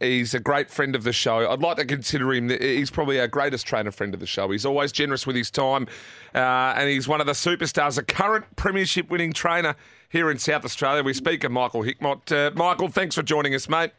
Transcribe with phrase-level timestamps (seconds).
[0.00, 1.50] He's a great friend of the show.
[1.50, 2.48] I'd like to consider him.
[2.48, 4.50] He's probably our greatest trainer friend of the show.
[4.50, 5.86] He's always generous with his time,
[6.34, 6.38] uh,
[6.76, 9.76] and he's one of the superstars, a current premiership winning trainer
[10.08, 11.02] here in South Australia.
[11.02, 12.32] We speak of Michael Hickmott.
[12.32, 13.92] Uh, Michael, thanks for joining us, mate.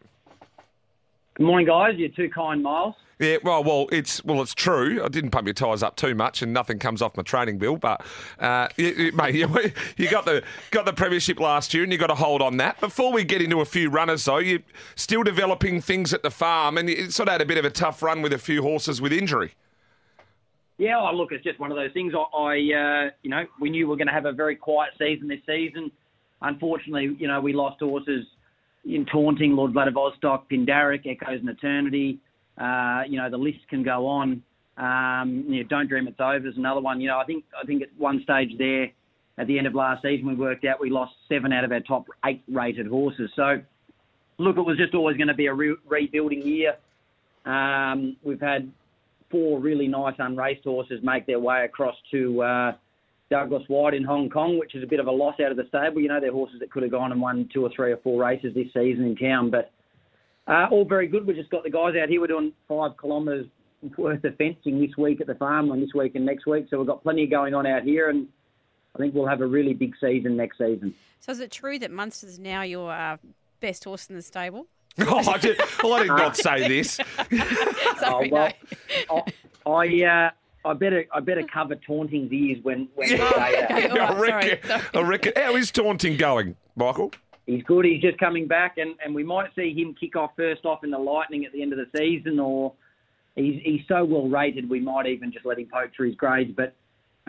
[1.36, 1.95] Good morning, guys.
[1.98, 2.96] You're too kind, Miles.
[3.21, 5.01] Yeah, well, well, it's well, it's true.
[5.04, 7.78] I didn't pump your tyres up too much, and nothing comes off my training bill.
[7.78, 8.04] But,
[8.39, 9.47] uh, you, you, mate, you,
[9.96, 12.79] you, got the got the premiership last year, and you got to hold on that.
[12.82, 14.59] Before we get into a few runners, though, you're
[14.96, 17.70] still developing things at the farm, and you sort of had a bit of a
[17.70, 19.54] tough run with a few horses with injury.
[20.79, 22.14] Yeah, oh, look, it's just one of those things.
[22.15, 24.93] I, I uh, you know, we knew we were going to have a very quiet
[24.98, 25.92] season this season.
[26.42, 28.25] Unfortunately, you know, we lost horses
[28.86, 32.20] in Taunting, Lord Vladivostok, Pindaric, Echoes and Eternity.
[32.58, 34.42] Uh, you know, the list can go on.
[34.78, 37.02] Um, you know, Don't Dream It's Over is another one.
[37.02, 38.88] You know, I think I think at one stage there,
[39.38, 41.82] at the end of last season, we worked out we lost seven out of our
[41.82, 43.30] top eight rated horses.
[43.36, 43.62] So,
[44.38, 46.76] look, it was just always going to be a re- rebuilding year.
[47.45, 48.72] Um, we've had
[49.30, 52.72] four really nice unraced horses make their way across to uh,
[53.32, 55.66] Douglas Whyte in Hong Kong, which is a bit of a loss out of the
[55.70, 56.02] stable.
[56.02, 58.22] You know, they're horses that could have gone and won two or three or four
[58.22, 59.72] races this season in town, but
[60.48, 61.26] uh, all very good.
[61.26, 62.20] We just got the guys out here.
[62.20, 63.48] We're doing five kilometres
[63.98, 66.68] worth of fencing this week at the farm and this week and next week.
[66.70, 68.28] So we've got plenty going on out here, and
[68.96, 70.94] I think we'll have a really big season next season.
[71.22, 73.16] So is it true that Munster's now your uh,
[73.62, 74.68] best horse in the stable?
[75.00, 77.00] oh, I did, well, I did not say this.
[77.98, 78.54] Sorry, oh, well,
[79.10, 79.23] no.
[79.66, 80.32] I, I uh,
[80.64, 83.72] I better I better cover Taunting's ears when when you say that.
[83.72, 84.81] Okay, all I right, sorry, sorry.
[84.94, 85.34] I reckon.
[85.36, 87.12] How is Taunting going, Michael?
[87.48, 87.86] He's good.
[87.86, 90.92] He's just coming back, and, and we might see him kick off first off in
[90.92, 92.73] the Lightning at the end of the season, or
[93.36, 96.56] he's he's so well rated we might even just let him poke through his grades.
[96.56, 96.76] But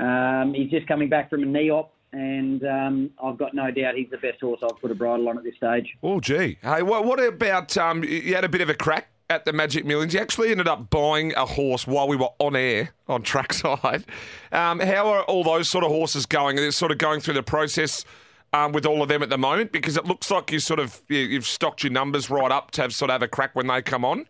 [0.02, 3.94] um, he's just coming back from a knee op, and um, I've got no doubt
[3.94, 5.88] he's the best horse I've put a bridle on at this stage.
[6.02, 6.58] Oh, gee.
[6.62, 9.84] Hey, what, what about um, you had a bit of a crack at the Magic
[9.84, 10.14] Millions?
[10.14, 14.04] You actually ended up buying a horse while we were on air on trackside.
[14.52, 16.58] Um, how are all those sort of horses going?
[16.58, 18.04] Are they sort of going through the process
[18.52, 19.72] um, with all of them at the moment?
[19.72, 22.82] Because it looks like you sort of you, you've stocked your numbers right up to
[22.82, 24.26] have sort of have a crack when they come on.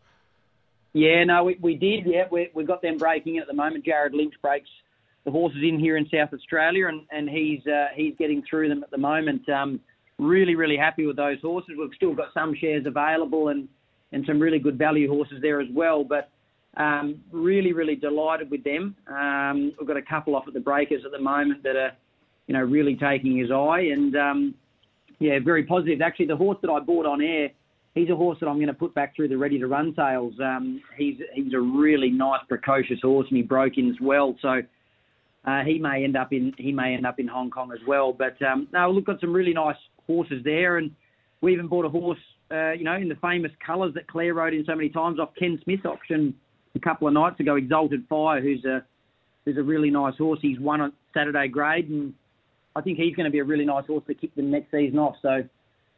[0.93, 2.07] Yeah, no, we, we did.
[2.07, 3.85] Yeah, we we got them breaking at the moment.
[3.85, 4.69] Jared Lynch breaks
[5.25, 8.85] the horses in here in South Australia, and and he's uh, he's getting through them
[8.85, 9.49] at the moment.
[9.49, 9.81] Um,
[10.19, 11.75] really, really happy with those horses.
[11.79, 13.69] We've still got some shares available, and
[14.13, 16.05] and some really good value horses there as well.
[16.05, 16.31] But
[16.77, 18.97] um, really, really delighted with them.
[19.09, 21.93] Um, we've got a couple off at the breakers at the moment that are,
[22.47, 24.55] you know, really taking his eye, and um,
[25.19, 26.01] yeah, very positive.
[26.01, 27.51] Actually, the horse that I bought on air,
[27.95, 30.35] he's a horse that I'm going to put back through the ready to run sales.
[30.43, 34.37] Um, he's he's a really nice, precocious horse, and he broke in as well.
[34.43, 34.63] So.
[35.45, 38.13] Uh, he may end up in he may end up in Hong Kong as well,
[38.13, 39.75] but um, no, we've got some really nice
[40.07, 40.93] horses there, and
[41.41, 42.21] we even bought a horse,
[42.53, 45.31] uh, you know, in the famous colours that Claire rode in so many times off
[45.39, 46.35] Ken Smith's auction
[46.75, 47.57] a couple of nights ago.
[47.57, 48.85] Exalted Fire, who's a
[49.45, 50.39] who's a really nice horse.
[50.43, 52.15] He's won on Saturday grade, and
[52.77, 54.99] I think he's going to be a really nice horse to kick the next season
[54.99, 55.17] off.
[55.23, 55.43] So,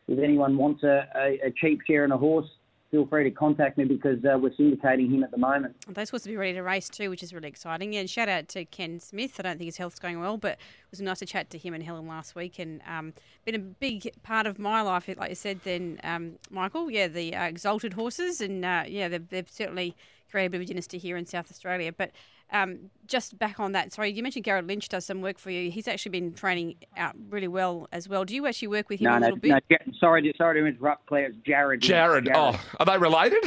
[0.08, 2.48] if anyone wants a, a, a cheap share in a horse,
[2.94, 5.74] feel free to contact me because uh, we're syndicating him at the moment.
[5.88, 7.96] Those supposed to be ready to race too, which is really exciting.
[7.96, 9.34] And shout out to Ken Smith.
[9.40, 10.58] I don't think his health's going well, but it
[10.92, 13.12] was nice to chat to him and Helen last week, and um,
[13.44, 15.58] been a big part of my life, like you said.
[15.64, 19.96] Then um, Michael, yeah, the uh, exalted horses, and uh, yeah, they've, they've certainly
[20.30, 21.92] created a bit of a dynasty here in South Australia.
[21.92, 22.12] But
[22.54, 25.70] um, just back on that, sorry, you mentioned Garrett Lynch does some work for you.
[25.70, 28.24] He's actually been training out really well as well.
[28.24, 29.50] Do you actually work with him No, a no, little bit?
[29.50, 29.58] no.
[29.68, 31.26] Ja- Sorry, to, sorry to interrupt, Claire.
[31.26, 31.82] It's Jared.
[31.82, 33.44] Jared, oh, are they related?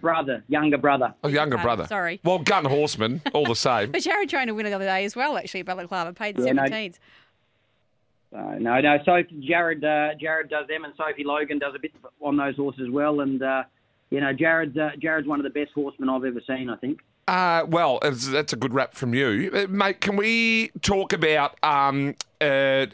[0.00, 1.12] brother, younger brother.
[1.24, 1.86] A younger Okay, brother.
[1.86, 2.20] sorry.
[2.24, 3.90] Well, gun horseman, all the same.
[3.92, 6.52] But Jared trained a winner the other day as well, actually, at Balaklava, paid Yeah,
[6.52, 6.62] no.
[6.62, 6.98] 17s.
[8.34, 8.98] Uh, no, no.
[9.04, 12.82] Sophie, Jared, uh, Jared does them, and Sophie Logan does a bit on those horses
[12.86, 13.20] as well.
[13.20, 13.64] And uh,
[14.10, 16.70] you know, Jared's uh, Jared's one of the best horsemen I've ever seen.
[16.70, 17.00] I think.
[17.30, 20.00] Uh, well, that's a good rap from you, Uh, mate.
[20.00, 21.56] Can we talk about?
[21.62, 22.86] Um, uh,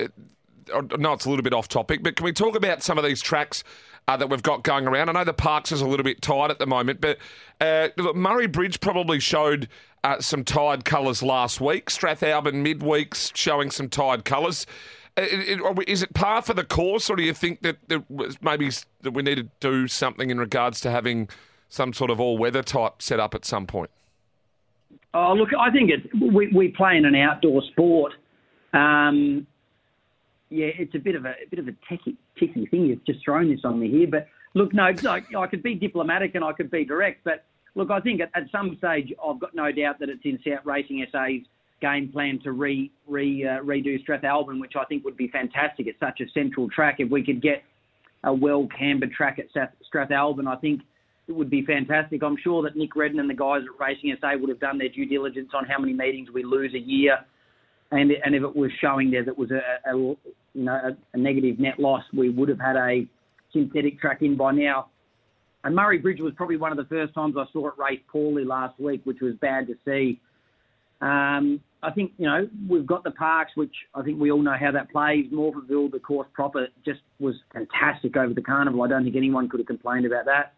[0.74, 3.04] I know it's a little bit off topic, but can we talk about some of
[3.04, 3.64] these tracks
[4.06, 5.08] uh, that we've got going around?
[5.08, 7.16] I know the Parks is a little bit tight at the moment, but
[7.62, 9.70] uh, look, Murray Bridge probably showed
[10.04, 11.88] uh, some tired colours last week.
[11.88, 14.66] Strathalbyn midweeks showing some tired colours.
[15.16, 17.78] Uh, it- it- Is it par for the course, or do you think that
[18.10, 18.68] was maybe
[19.00, 21.30] that we need to do something in regards to having
[21.70, 23.90] some sort of all-weather type set up at some point?
[25.16, 28.12] Oh, look, I think it's we, we play in an outdoor sport.
[28.72, 29.46] Um,
[30.50, 32.16] yeah, it's a bit of a, a bit of a techie,
[32.70, 32.86] thing.
[32.86, 36.34] You've just thrown this on me here, but Look, no, like, I could be diplomatic
[36.34, 39.54] and I could be direct, but look, I think at, at some stage I've got
[39.54, 41.42] no doubt that it's in South Racing SA's
[41.82, 45.86] game plan to re, re uh, redo Strathalbyn, which I think would be fantastic.
[45.88, 47.00] It's such a central track.
[47.00, 47.64] If we could get
[48.24, 49.48] a well cambered track at
[49.92, 50.80] Strathalbyn, I think
[51.28, 52.22] it would be fantastic.
[52.22, 54.88] I'm sure that Nick Redden and the guys at Racing SA would have done their
[54.88, 57.18] due diligence on how many meetings we lose a year,
[57.90, 60.16] and and if it was showing there that was a, a you
[60.54, 63.06] know a, negative net loss, we would have had a
[63.52, 64.88] synthetic track in by now.
[65.64, 68.44] And Murray Bridge was probably one of the first times I saw it race poorly
[68.44, 70.20] last week, which was bad to see.
[71.00, 74.56] Um, I think, you know, we've got the parks, which I think we all know
[74.58, 75.26] how that plays.
[75.32, 78.82] Morphettville, the course proper, just was fantastic over the carnival.
[78.82, 80.54] I don't think anyone could have complained about that.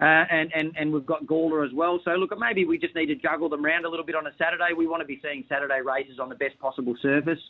[0.00, 1.98] Uh, and, and, and we've got Gawler as well.
[2.04, 4.30] So, look, maybe we just need to juggle them around a little bit on a
[4.38, 4.72] Saturday.
[4.76, 7.40] We want to be seeing Saturday races on the best possible surface.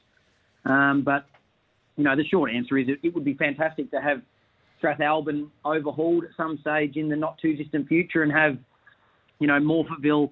[0.64, 1.26] Um, but,
[1.96, 4.22] you know, the short answer is it, it would be fantastic to have
[4.82, 8.56] Strathalbyn overhauled at some stage in the not too distant future and have,
[9.40, 10.30] you know, Morphettville,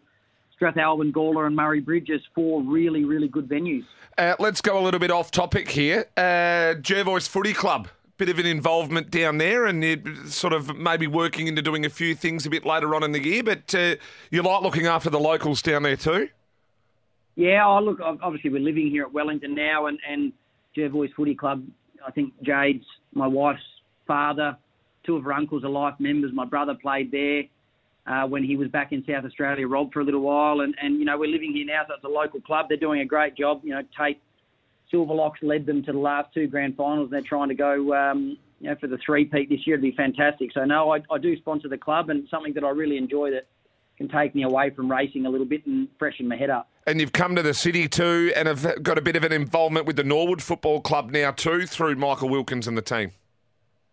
[0.58, 3.84] Strathalbyn, Gawler, and Murray Bridge as four really, really good venues.
[4.16, 6.06] Uh, let's go a little bit off topic here.
[6.16, 11.06] Uh, Jervois Footy Club, bit of an involvement down there, and you're sort of maybe
[11.06, 13.42] working into doing a few things a bit later on in the year.
[13.42, 13.96] But uh,
[14.30, 16.28] you like looking after the locals down there too.
[17.34, 20.32] Yeah, oh, look, obviously we're living here at Wellington now, and and
[20.76, 21.64] Jervois Footy Club.
[22.06, 23.60] I think Jade's my wife's
[24.06, 24.56] father.
[25.04, 26.32] Two of her uncles are life members.
[26.32, 27.44] My brother played there
[28.06, 30.60] uh, when he was back in South Australia, Rob, for a little while.
[30.60, 32.66] And, and, you know, we're living here now, so it's a local club.
[32.68, 33.60] They're doing a great job.
[33.62, 34.20] You know, Tate
[34.92, 37.06] Silverlocks led them to the last two grand finals.
[37.06, 39.76] And they're trying to go, um, you know, for the three-peat this year.
[39.76, 40.52] It'd be fantastic.
[40.52, 43.46] So, no, I, I do sponsor the club and something that I really enjoy that
[43.96, 46.68] can take me away from racing a little bit and freshen my head up.
[46.86, 49.86] And you've come to the city too and have got a bit of an involvement
[49.86, 53.12] with the Norwood Football Club now too through Michael Wilkins and the team.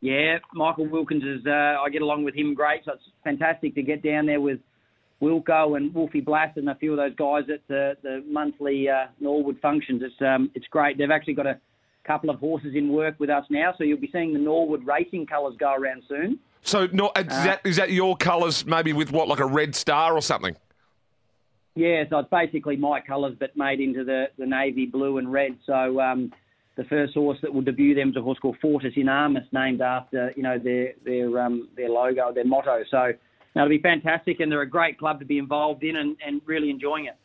[0.01, 1.45] Yeah, Michael Wilkins is.
[1.47, 4.59] Uh, I get along with him great, so it's fantastic to get down there with
[5.23, 9.05] Wilco and Wolfie Blass and a few of those guys at the, the monthly uh,
[9.19, 10.01] Norwood functions.
[10.03, 10.97] It's um, it's great.
[10.97, 11.59] They've actually got a
[12.05, 15.25] couple of horses in work with us now, so you'll be seeing the Norwood racing
[15.25, 16.39] colours go around soon.
[16.61, 19.75] So, no, is, uh, that, is that your colours, maybe with what, like a red
[19.75, 20.55] star or something?
[21.75, 25.57] Yeah, so it's basically my colours, but made into the, the navy blue and red.
[25.65, 26.31] So um,
[26.75, 29.81] the first horse that will debut them is a horse called Fortis in Armis, named
[29.81, 32.83] after you know their their um, their logo, their motto.
[32.89, 33.13] So
[33.61, 36.69] it'll be fantastic, and they're a great club to be involved in, and, and really
[36.69, 37.15] enjoying it.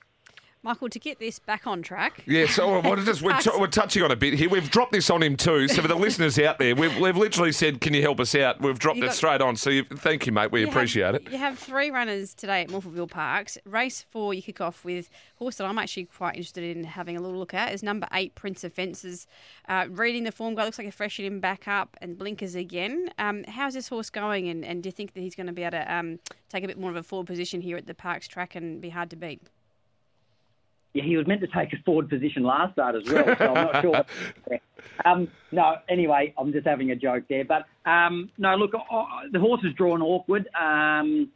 [0.63, 2.25] Michael, to get this back on track.
[2.27, 3.23] Yeah, so what is this?
[3.23, 4.49] We're, t- we're, touching on a bit here.
[4.49, 5.69] We've dropped this on him too.
[5.69, 8.61] So for the listeners out there, we've, we've literally said, "Can you help us out?"
[8.61, 9.57] We've dropped it straight on.
[9.57, 10.51] So you, thank you, mate.
[10.51, 11.31] We appreciate have, it.
[11.31, 13.57] You have three runners today at Morphettville Parks.
[13.65, 17.21] Race four, you kick off with horse that I'm actually quite interested in having a
[17.21, 19.27] little look at is number eight, Prince of Fences.
[19.69, 23.11] Uh, reading the form guide, looks like a freshen him back up and blinkers again.
[23.19, 24.49] Um, how's this horse going?
[24.49, 26.19] And, and do you think that he's going to be able to um,
[26.49, 28.89] take a bit more of a forward position here at the Parks track and be
[28.89, 29.43] hard to beat?
[30.95, 33.73] Yeah, he was meant to take a forward position last start as well, so I'm
[33.73, 34.05] not sure.
[35.05, 37.45] Um, no, anyway, I'm just having a joke there.
[37.45, 40.49] But um, no, look, uh, the horse is drawn awkward.
[40.61, 41.31] Um,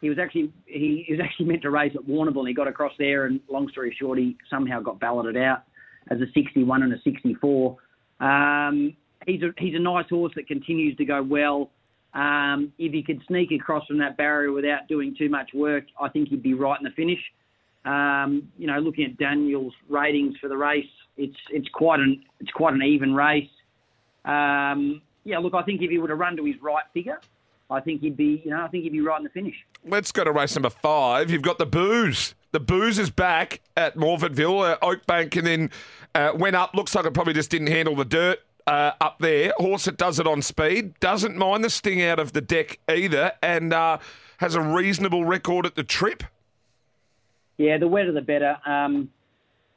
[0.00, 2.68] he was actually he, he, was actually meant to race at Warrnambool, and he got
[2.68, 3.26] across there.
[3.26, 5.62] And long story short, he somehow got balloted out
[6.10, 7.76] as a 61 and a 64.
[8.20, 8.96] Um,
[9.26, 11.70] he's a he's a nice horse that continues to go well.
[12.14, 16.08] Um, if he could sneak across from that barrier without doing too much work, I
[16.08, 17.20] think he'd be right in the finish.
[17.88, 20.84] Um, you know, looking at Daniel's ratings for the race,
[21.16, 23.48] it's it's quite an it's quite an even race.
[24.24, 27.18] Um, yeah, look, I think if he would have run to his right figure,
[27.70, 29.54] I think he'd be, you know, I think he'd be right in the finish.
[29.86, 31.30] Let's go to race number five.
[31.30, 32.34] You've got the booze.
[32.52, 35.70] The booze is back at Morphettville, uh, Oakbank, and then
[36.14, 36.74] uh, went up.
[36.74, 39.52] Looks like it probably just didn't handle the dirt uh, up there.
[39.56, 43.32] Horse that does it on speed doesn't mind the sting out of the deck either,
[43.42, 43.98] and uh,
[44.38, 46.22] has a reasonable record at the trip.
[47.58, 48.56] Yeah, the wetter the better.
[48.64, 49.10] Um,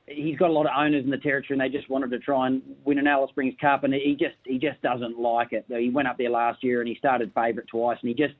[0.07, 2.47] he's got a lot of owners in the territory, and they just wanted to try
[2.47, 5.65] and win an Alice Springs Cup, and he just he just doesn't like it.
[5.67, 8.35] He went up there last year and he started favourite twice, and he just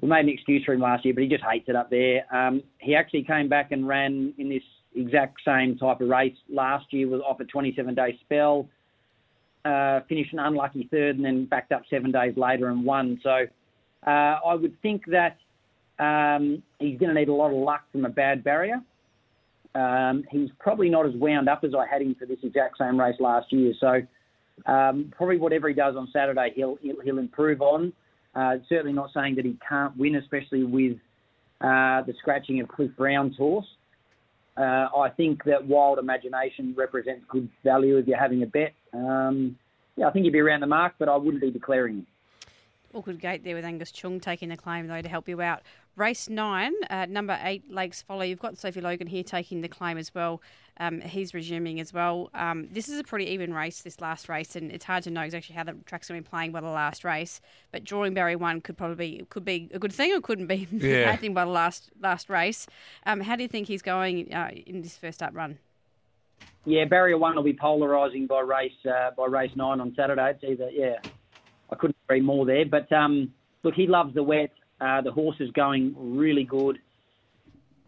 [0.00, 2.24] we made an excuse for him last year, but he just hates it up there.
[2.34, 4.62] Um, he actually came back and ran in this
[4.94, 8.68] exact same type of race last year, was off a 27 day spell,
[9.64, 13.20] uh, finished an unlucky third, and then backed up seven days later and won.
[13.22, 13.46] So
[14.06, 15.38] uh, I would think that
[15.98, 18.80] um, he's going to need a lot of luck from a bad barrier.
[19.74, 22.98] Um, he's probably not as wound up as I had him for this exact same
[22.98, 23.74] race last year.
[23.78, 24.00] So
[24.70, 27.92] um, probably whatever he does on Saturday, he'll he'll, he'll improve on.
[28.34, 30.98] Uh, certainly not saying that he can't win, especially with
[31.60, 33.66] uh, the scratching of Cliff Brown's horse.
[34.56, 38.72] Uh, I think that Wild Imagination represents good value if you're having a bet.
[38.94, 39.58] Um,
[39.96, 42.06] yeah, I think he'd be around the mark, but I wouldn't be declaring him.
[42.94, 45.62] awkward gate there with Angus Chung taking the claim, though, to help you out.
[45.96, 48.28] Race nine, uh, number eight, Lakes Folly.
[48.28, 50.42] You've got Sophie Logan here taking the claim as well.
[50.78, 52.28] Um, he's resuming as well.
[52.34, 55.22] Um, this is a pretty even race, this last race, and it's hard to know
[55.22, 57.40] exactly how the track's going to be playing by the last race.
[57.72, 60.96] But Drawing Barry one could probably could be a good thing or couldn't be Yeah.
[60.96, 62.66] a bad thing by the last last race.
[63.06, 65.56] Um, how do you think he's going uh, in this first up run?
[66.66, 70.32] Yeah, barrier one will be polarising by race uh, by race nine on Saturday.
[70.32, 70.96] It's either yeah,
[71.72, 72.66] I couldn't agree more there.
[72.66, 74.50] But um, look, he loves the wet.
[74.80, 76.78] Uh, the horse is going really good.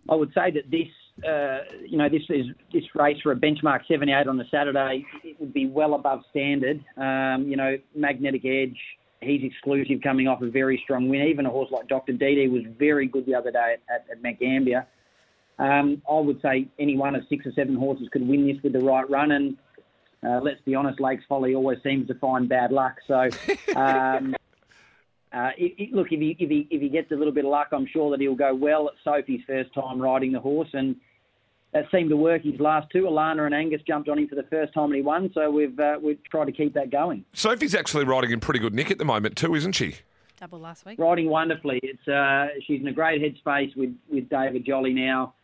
[0.08, 0.88] I would say that this,
[1.28, 5.04] uh, you know, this is this race for a benchmark 78 on the Saturday.
[5.22, 6.82] It would be well above standard.
[6.96, 8.78] Um, you know, magnetic edge.
[9.20, 11.22] He's exclusive, coming off a very strong win.
[11.22, 12.12] Even a horse like Dr.
[12.12, 14.86] Didi was very good the other day at, at, at Mount Gambier.
[15.58, 18.72] Um, I would say any one of six or seven horses could win this with
[18.72, 19.32] the right run.
[19.32, 19.56] And
[20.24, 22.96] uh, let's be honest, Lakes Folly always seems to find bad luck.
[23.06, 23.28] So,
[23.76, 24.36] um,
[25.32, 27.50] uh, it, it, look, if he, if, he, if he gets a little bit of
[27.50, 30.68] luck, I'm sure that he'll go well at Sophie's first time riding the horse.
[30.72, 30.96] And
[31.72, 33.02] that seemed to work his last two.
[33.02, 35.30] Alana and Angus jumped on him for the first time and he won.
[35.34, 37.24] So we've, uh, we've tried to keep that going.
[37.34, 39.96] Sophie's actually riding in pretty good nick at the moment too, isn't she?
[40.40, 40.98] Double last week.
[40.98, 41.80] riding wonderfully.
[41.82, 45.34] It's uh, she's in a great headspace with, with David Jolly now.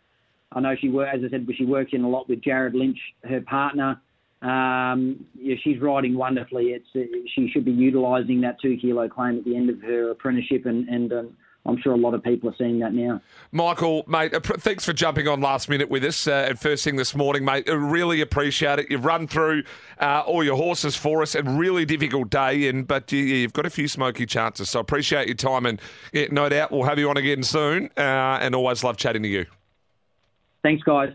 [0.52, 2.98] I know she works, as I said, she works in a lot with Jared Lynch,
[3.24, 4.00] her partner.
[4.44, 6.66] Um, yeah, she's riding wonderfully.
[6.66, 7.00] It's uh,
[7.34, 10.86] she should be utilising that two kilo claim at the end of her apprenticeship, and
[10.86, 13.22] and um, I'm sure a lot of people are seeing that now.
[13.52, 16.96] Michael, mate, uh, thanks for jumping on last minute with us uh, at first thing
[16.96, 17.70] this morning, mate.
[17.70, 18.90] I really appreciate it.
[18.90, 19.62] You've run through
[19.98, 21.34] uh, all your horses for us.
[21.34, 24.68] A really difficult day, and but you, you've got a few smoky chances.
[24.68, 25.80] So appreciate your time, and
[26.12, 27.88] yeah, no doubt we'll have you on again soon.
[27.96, 29.46] Uh, and always love chatting to you.
[30.62, 31.14] Thanks, guys.